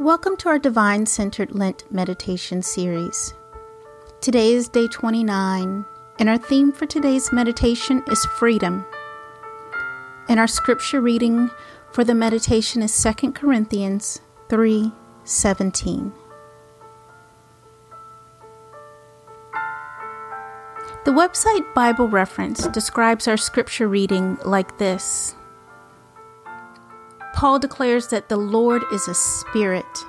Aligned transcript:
Welcome 0.00 0.36
to 0.36 0.48
our 0.50 0.60
Divine 0.60 1.06
Centered 1.06 1.56
Lent 1.56 1.82
Meditation 1.90 2.62
series. 2.62 3.34
Today 4.20 4.52
is 4.52 4.68
day 4.68 4.86
29, 4.86 5.84
and 6.20 6.28
our 6.28 6.38
theme 6.38 6.70
for 6.70 6.86
today's 6.86 7.32
meditation 7.32 8.04
is 8.08 8.24
freedom. 8.26 8.86
And 10.28 10.38
our 10.38 10.46
scripture 10.46 11.00
reading 11.00 11.50
for 11.90 12.04
the 12.04 12.14
meditation 12.14 12.80
is 12.80 13.02
2 13.02 13.32
Corinthians 13.32 14.20
3 14.48 14.92
17. 15.24 16.12
The 21.04 21.10
website 21.10 21.74
Bible 21.74 22.06
Reference 22.06 22.68
describes 22.68 23.26
our 23.26 23.36
scripture 23.36 23.88
reading 23.88 24.38
like 24.44 24.78
this 24.78 25.34
Paul 27.38 27.60
declares 27.60 28.08
that 28.08 28.28
the 28.28 28.36
Lord 28.36 28.82
is 28.90 29.06
a 29.06 29.14
spirit. 29.14 30.04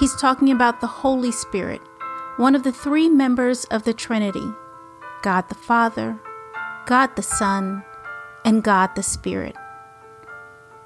He's 0.00 0.16
talking 0.16 0.50
about 0.50 0.80
the 0.80 0.86
Holy 0.86 1.30
Spirit, 1.30 1.82
one 2.38 2.54
of 2.54 2.62
the 2.62 2.72
three 2.72 3.10
members 3.10 3.66
of 3.66 3.82
the 3.82 3.92
Trinity 3.92 4.50
God 5.22 5.46
the 5.50 5.54
Father, 5.54 6.18
God 6.86 7.14
the 7.16 7.22
Son, 7.22 7.84
and 8.46 8.64
God 8.64 8.96
the 8.96 9.02
Spirit. 9.02 9.56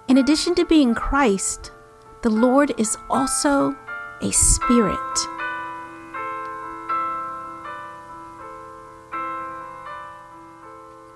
In 0.09 0.19
addition 0.19 0.57
to 0.57 0.65
being 0.65 0.97
Christ, 0.97 1.71
the 2.23 2.31
Lord 2.31 2.73
is 2.77 2.99
also 3.09 3.77
a 4.23 4.33
spirit. 4.33 4.99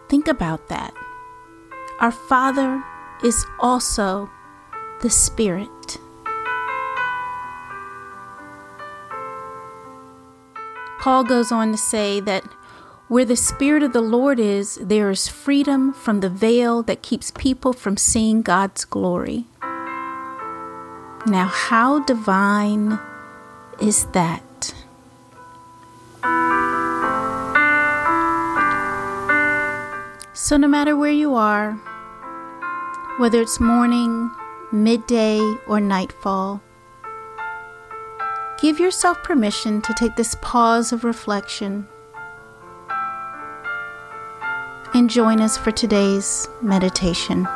Think 0.08 0.28
about 0.28 0.68
that. 0.68 0.94
Our 1.98 2.12
Father 2.12 2.84
is 3.24 3.46
also 3.58 4.30
the 5.00 5.08
Spirit. 5.08 5.98
Paul 11.00 11.24
goes 11.24 11.50
on 11.50 11.72
to 11.72 11.78
say 11.78 12.20
that 12.20 12.44
where 13.08 13.24
the 13.24 13.36
Spirit 13.36 13.82
of 13.82 13.92
the 13.92 14.00
Lord 14.00 14.38
is, 14.38 14.76
there 14.76 15.10
is 15.10 15.28
freedom 15.28 15.92
from 15.92 16.20
the 16.20 16.30
veil 16.30 16.82
that 16.84 17.02
keeps 17.02 17.30
people 17.30 17.72
from 17.72 17.96
seeing 17.96 18.42
God's 18.42 18.84
glory. 18.84 19.44
Now, 21.26 21.46
how 21.50 22.00
divine 22.04 22.98
is 23.80 24.06
that? 24.12 24.74
So, 30.34 30.56
no 30.56 30.68
matter 30.68 30.96
where 30.96 31.12
you 31.12 31.34
are, 31.34 31.78
whether 33.18 33.40
it's 33.40 33.60
morning, 33.60 34.30
midday, 34.72 35.38
or 35.68 35.80
nightfall. 35.80 36.60
Give 38.60 38.80
yourself 38.80 39.22
permission 39.22 39.82
to 39.82 39.94
take 39.94 40.16
this 40.16 40.36
pause 40.42 40.92
of 40.92 41.04
reflection 41.04 41.86
and 44.94 45.10
join 45.10 45.40
us 45.40 45.56
for 45.56 45.70
today's 45.70 46.48
meditation. 46.62 47.46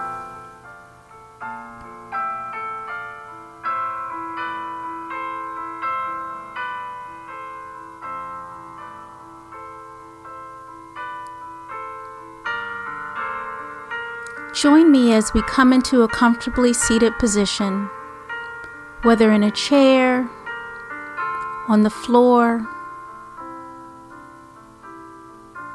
As 15.18 15.34
we 15.34 15.42
come 15.42 15.72
into 15.72 16.02
a 16.02 16.08
comfortably 16.08 16.72
seated 16.72 17.12
position, 17.18 17.90
whether 19.02 19.32
in 19.32 19.42
a 19.42 19.50
chair, 19.50 20.30
on 21.66 21.82
the 21.82 21.90
floor, 21.90 22.64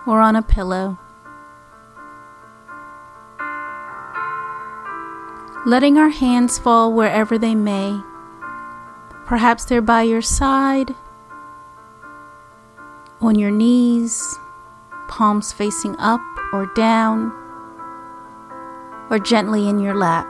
or 0.07 0.21
on 0.21 0.37
a 0.37 0.41
pillow. 0.41 0.97
Letting 5.65 5.97
our 5.97 6.09
hands 6.09 6.57
fall 6.57 6.93
wherever 6.93 7.37
they 7.37 7.53
may. 7.53 8.01
Perhaps 9.25 9.65
they're 9.65 9.81
by 9.81 10.03
your 10.03 10.21
side, 10.21 10.95
on 13.19 13.35
your 13.35 13.51
knees, 13.51 14.39
palms 15.09 15.51
facing 15.51 15.97
up 15.99 16.21
or 16.53 16.65
down 16.75 17.42
or 19.09 19.19
gently 19.19 19.67
in 19.67 19.79
your 19.79 19.95
lap. 19.95 20.27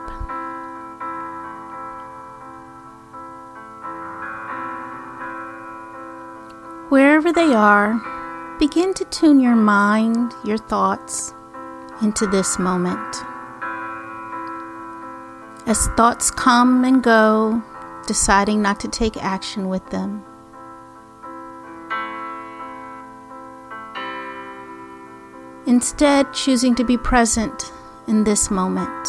Wherever 6.90 7.32
they 7.32 7.54
are, 7.54 8.00
begin 8.60 8.94
to 8.94 9.06
tune 9.06 9.40
your 9.40 9.56
mind, 9.56 10.34
your 10.44 10.58
thoughts 10.58 11.34
into 12.02 12.28
this 12.28 12.60
moment. 12.60 13.16
As 15.66 15.88
thoughts 15.96 16.30
come 16.30 16.84
and 16.84 17.02
go, 17.02 17.64
deciding 18.06 18.62
not 18.62 18.80
to 18.82 18.88
take 18.88 19.18
action 19.18 19.70
with 19.70 19.90
them. 19.90 20.24
Instead, 25.66 26.34
choosing 26.34 26.76
to 26.76 26.84
be 26.84 26.98
present 26.98 27.72
in 28.08 28.24
this 28.24 28.52
moment. 28.52 29.08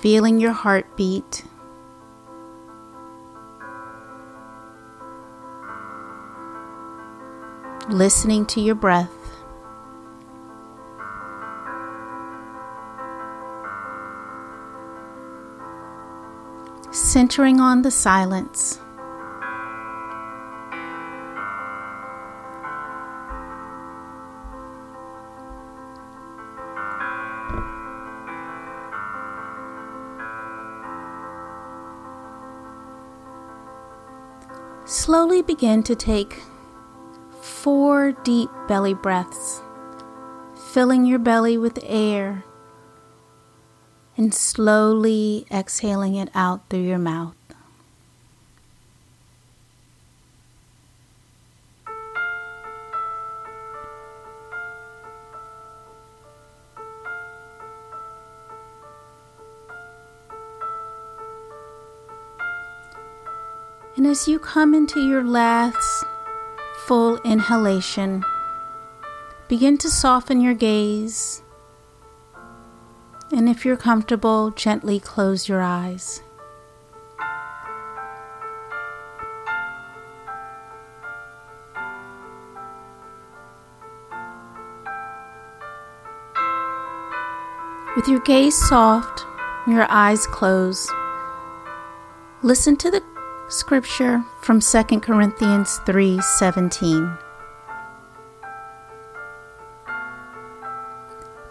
Feeling 0.00 0.38
your 0.38 0.52
heartbeat. 0.52 1.44
Listening 7.88 8.46
to 8.46 8.60
your 8.60 8.74
breath. 8.74 9.10
Centering 16.90 17.60
on 17.60 17.82
the 17.82 17.90
silence. 17.90 18.80
Begin 35.46 35.82
to 35.84 35.94
take 35.94 36.42
four 37.40 38.12
deep 38.24 38.50
belly 38.68 38.94
breaths, 38.94 39.62
filling 40.72 41.06
your 41.06 41.18
belly 41.18 41.56
with 41.56 41.78
air 41.82 42.44
and 44.16 44.34
slowly 44.34 45.46
exhaling 45.50 46.14
it 46.14 46.30
out 46.34 46.68
through 46.68 46.80
your 46.80 46.98
mouth. 46.98 47.36
And 63.96 64.06
as 64.06 64.28
you 64.28 64.38
come 64.38 64.74
into 64.74 65.00
your 65.00 65.24
last 65.24 66.04
full 66.84 67.16
inhalation, 67.22 68.22
begin 69.48 69.78
to 69.78 69.88
soften 69.88 70.42
your 70.42 70.52
gaze. 70.52 71.42
And 73.32 73.48
if 73.48 73.64
you're 73.64 73.78
comfortable, 73.78 74.50
gently 74.50 75.00
close 75.00 75.48
your 75.48 75.62
eyes. 75.62 76.22
With 87.96 88.08
your 88.08 88.20
gaze 88.20 88.54
soft, 88.68 89.24
your 89.66 89.86
eyes 89.88 90.26
closed, 90.26 90.90
listen 92.42 92.76
to 92.76 92.90
the 92.90 93.02
Scripture 93.48 94.24
from 94.40 94.60
2 94.60 95.00
Corinthians 95.00 95.80
3:17. 95.86 97.16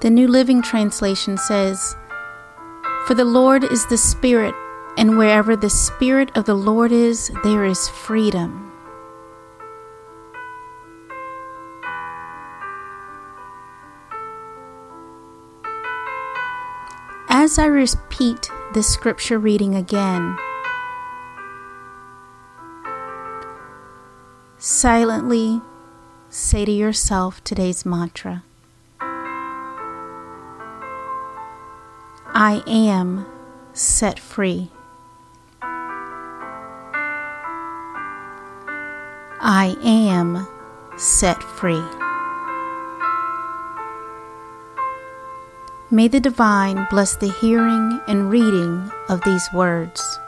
The 0.01 0.09
New 0.09 0.27
Living 0.27 0.62
Translation 0.62 1.38
says, 1.38 1.95
"For 3.06 3.13
the 3.13 3.24
Lord 3.24 3.63
is 3.63 3.86
the 3.86 3.97
Spirit, 3.97 4.53
and 4.97 5.18
wherever 5.18 5.56
the 5.56 5.69
Spirit 5.69 6.31
of 6.36 6.44
the 6.44 6.53
Lord 6.53 6.92
is, 6.92 7.31
there 7.45 7.63
is 7.63 7.88
freedom." 7.88 8.74
As 17.30 17.57
I 17.57 17.68
repeat 17.68 18.51
this 18.74 18.88
scripture 18.89 19.39
reading 19.39 19.75
again, 19.75 20.38
silently 24.65 25.62
say 26.27 26.65
to 26.65 26.71
yourself 26.71 27.44
today's 27.44 27.85
mantra 27.85 28.44
I 32.33 32.63
am 32.65 33.27
set 33.73 34.19
free. 34.19 34.71
I 39.39 39.77
am 39.83 40.47
set 40.97 41.44
free. 41.44 41.83
May 45.91 46.07
the 46.07 46.19
divine 46.19 46.88
bless 46.89 47.15
the 47.18 47.29
hearing 47.29 48.01
and 48.07 48.31
reading 48.31 48.91
of 49.09 49.21
these 49.21 49.47
words. 49.53 50.19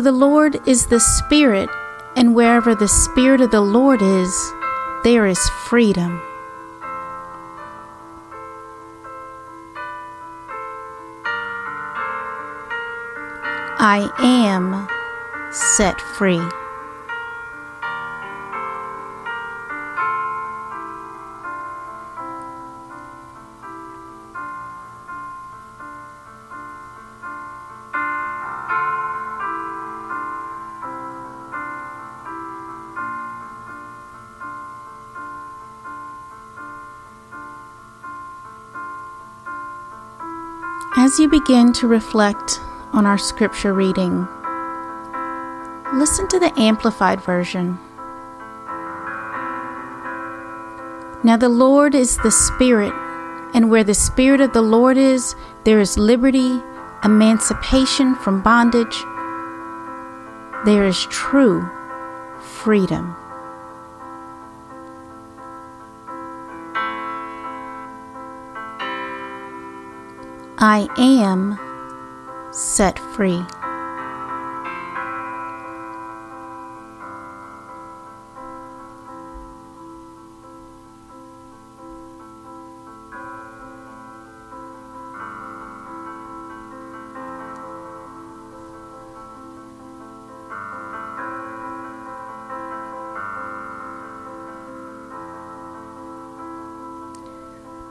For 0.00 0.04
the 0.04 0.12
Lord 0.12 0.66
is 0.66 0.86
the 0.86 0.98
Spirit, 0.98 1.68
and 2.16 2.34
wherever 2.34 2.74
the 2.74 2.88
Spirit 2.88 3.42
of 3.42 3.50
the 3.50 3.60
Lord 3.60 4.00
is, 4.00 4.52
there 5.04 5.26
is 5.26 5.38
freedom. 5.68 6.22
I 13.78 14.10
am 14.20 14.88
set 15.52 16.00
free. 16.00 16.40
As 41.02 41.18
you 41.18 41.28
begin 41.28 41.72
to 41.72 41.88
reflect 41.88 42.60
on 42.92 43.06
our 43.06 43.16
scripture 43.16 43.72
reading, 43.72 44.28
listen 45.94 46.28
to 46.28 46.38
the 46.38 46.52
Amplified 46.58 47.22
Version. 47.22 47.78
Now, 51.24 51.38
the 51.38 51.48
Lord 51.48 51.94
is 51.94 52.18
the 52.18 52.30
Spirit, 52.30 52.92
and 53.54 53.70
where 53.70 53.82
the 53.82 53.94
Spirit 53.94 54.42
of 54.42 54.52
the 54.52 54.60
Lord 54.60 54.98
is, 54.98 55.34
there 55.64 55.80
is 55.80 55.96
liberty, 55.96 56.60
emancipation 57.02 58.14
from 58.14 58.42
bondage, 58.42 59.02
there 60.66 60.84
is 60.84 61.06
true 61.06 61.66
freedom. 62.42 63.16
I 70.62 70.88
am 70.98 71.58
set 72.52 72.98
free. 72.98 73.42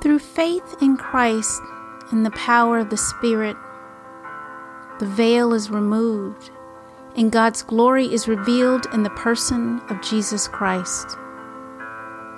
Through 0.01 0.19
faith 0.19 0.75
in 0.81 0.98
Christ 0.98 1.60
and 2.11 2.25
the 2.25 2.31
power 2.31 2.79
of 2.79 2.89
the 2.89 2.97
Spirit, 2.97 3.56
the 5.00 5.06
veil 5.06 5.53
is 5.53 5.69
removed 5.69 6.51
and 7.15 7.31
God's 7.31 7.63
glory 7.63 8.06
is 8.06 8.27
revealed 8.27 8.85
in 8.94 9.03
the 9.03 9.09
person 9.09 9.81
of 9.89 10.01
Jesus 10.01 10.47
Christ. 10.47 11.17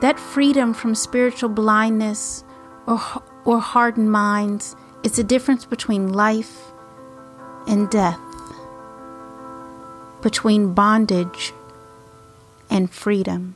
That 0.01 0.19
freedom 0.19 0.73
from 0.73 0.95
spiritual 0.95 1.49
blindness 1.49 2.43
or, 2.87 2.99
or 3.45 3.59
hardened 3.59 4.11
minds 4.11 4.75
is 5.03 5.17
the 5.17 5.23
difference 5.23 5.65
between 5.65 6.13
life 6.13 6.71
and 7.67 7.89
death, 7.89 8.19
between 10.21 10.73
bondage 10.73 11.53
and 12.69 12.89
freedom. 12.89 13.55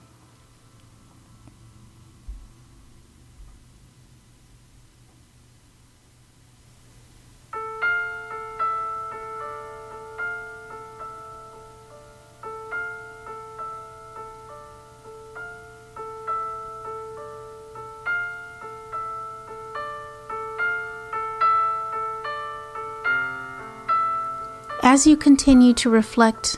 As 24.96 25.06
you 25.06 25.18
continue 25.18 25.74
to 25.74 25.90
reflect 25.90 26.58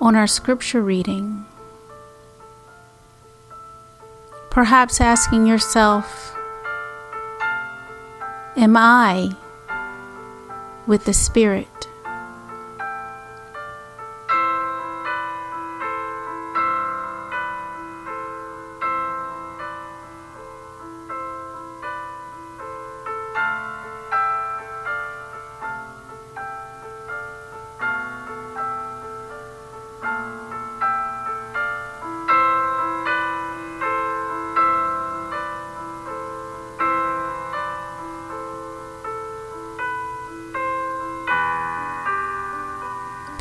on 0.00 0.16
our 0.16 0.26
scripture 0.26 0.82
reading, 0.82 1.44
perhaps 4.50 5.00
asking 5.00 5.46
yourself, 5.46 6.36
Am 8.56 8.76
I 8.76 9.36
with 10.88 11.04
the 11.04 11.12
Spirit? 11.12 11.86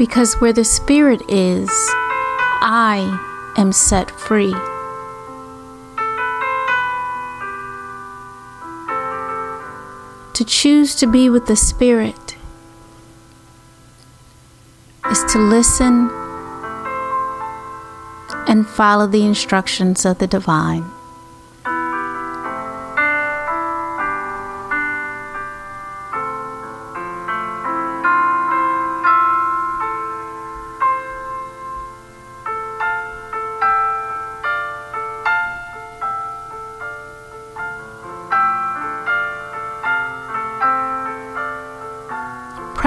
Because 0.01 0.33
where 0.41 0.51
the 0.51 0.65
Spirit 0.65 1.21
is, 1.29 1.69
I 2.63 3.53
am 3.55 3.71
set 3.71 4.09
free. 4.09 4.51
To 10.33 10.43
choose 10.43 10.95
to 10.95 11.05
be 11.05 11.29
with 11.29 11.45
the 11.45 11.55
Spirit 11.55 12.35
is 15.11 15.23
to 15.33 15.37
listen 15.37 16.09
and 18.47 18.65
follow 18.65 19.05
the 19.05 19.23
instructions 19.23 20.03
of 20.03 20.17
the 20.17 20.25
divine. 20.25 20.83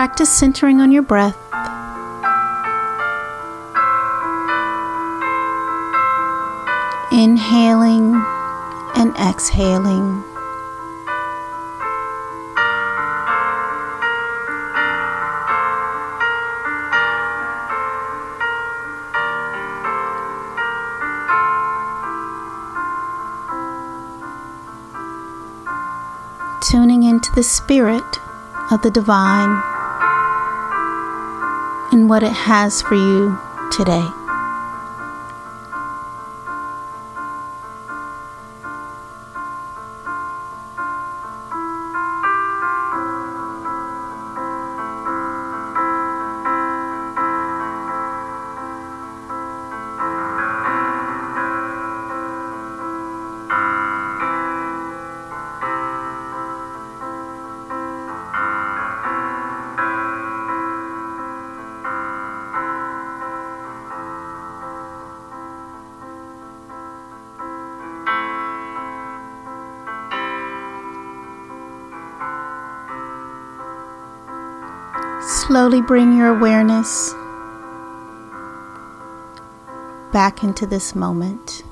practice 0.05 0.29
centering 0.29 0.83
on 0.83 0.93
your 0.93 1.03
breath. 1.03 1.35
Inhaling 7.11 8.15
and 8.97 9.17
exhaling. 9.17 10.23
tuning 26.71 27.05
into 27.05 27.31
the 27.35 27.43
spirit 27.43 28.19
of 28.71 28.83
the 28.83 28.91
divine 28.91 29.74
and 31.95 32.11
what 32.11 32.25
it 32.25 32.33
has 32.33 32.83
for 32.83 32.97
you 32.97 33.39
today. 33.71 34.24
Slowly 75.55 75.83
bring 75.83 76.19
your 76.19 76.37
awareness 76.37 77.13
back 80.13 80.43
into 80.43 80.67
this 80.67 80.97
moment. 80.97 81.63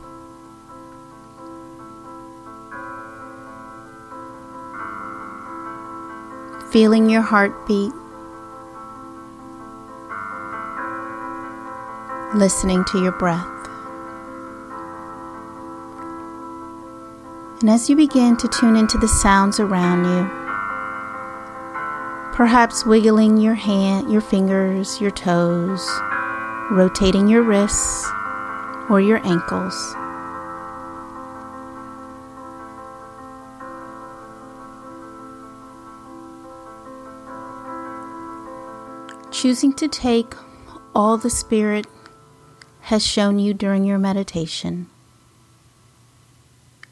Feeling 6.71 7.11
your 7.11 7.23
heartbeat, 7.23 7.93
listening 12.37 12.85
to 12.85 13.03
your 13.03 13.11
breath. 13.11 13.49
And 17.61 17.69
as 17.69 17.91
you 17.91 17.97
begin 17.97 18.37
to 18.37 18.47
tune 18.47 18.77
into 18.77 18.97
the 18.97 19.09
sounds 19.09 19.59
around 19.59 20.05
you, 20.05 20.42
perhaps 22.33 22.87
wiggling 22.87 23.37
your 23.37 23.55
hand, 23.55 24.11
your 24.11 24.21
fingers, 24.21 25.01
your 25.01 25.11
toes, 25.11 25.87
rotating 26.71 27.29
your 27.29 27.43
wrists 27.43 28.07
or 28.89 29.01
your 29.01 29.25
ankles. 29.27 29.95
Choosing 39.31 39.73
to 39.75 39.89
take 39.89 40.35
all 40.95 41.19
the 41.19 41.31
Spirit 41.31 41.87
has 42.83 43.05
shown 43.05 43.39
you 43.39 43.53
during 43.55 43.85
your 43.85 43.99
meditation 43.99 44.89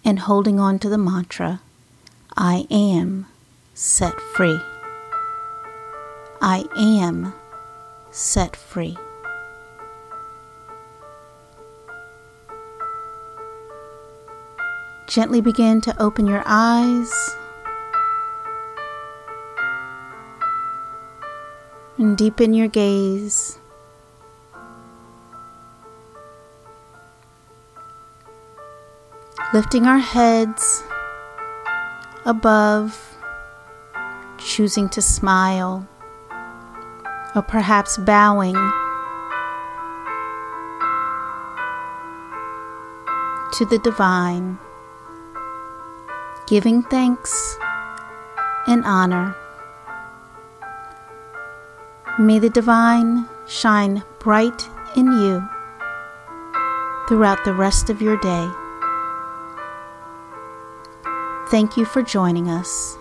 and 0.04 0.20
holding 0.20 0.58
on 0.58 0.78
to 0.78 0.88
the 0.88 0.98
mantra, 0.98 1.60
I 2.36 2.66
am 2.70 3.26
set 3.74 4.20
free. 4.20 4.58
I 6.42 6.64
am 6.74 7.34
set 8.10 8.56
free. 8.56 8.96
Gently 15.06 15.42
begin 15.42 15.82
to 15.82 16.02
open 16.02 16.26
your 16.26 16.42
eyes 16.46 17.12
and 21.98 22.16
deepen 22.16 22.54
your 22.54 22.68
gaze. 22.68 23.58
Lifting 29.52 29.84
our 29.84 29.98
heads 29.98 30.84
above, 32.24 33.18
choosing 34.38 34.88
to 34.90 35.02
smile 35.02 35.86
or 37.34 37.42
perhaps 37.42 37.96
bowing 37.98 38.54
to 43.52 43.64
the 43.66 43.78
divine, 43.78 44.58
giving 46.46 46.82
thanks 46.82 47.58
and 48.66 48.84
honor. 48.84 49.34
May 52.18 52.38
the 52.38 52.50
divine 52.50 53.28
shine 53.46 54.02
bright 54.18 54.68
in 54.96 55.06
you 55.06 55.48
throughout 57.08 57.44
the 57.44 57.54
rest 57.54 57.90
of 57.90 58.00
your 58.00 58.16
day. 58.18 58.50
Thank 61.48 61.76
you 61.76 61.84
for 61.84 62.02
joining 62.02 62.48
us. 62.48 62.99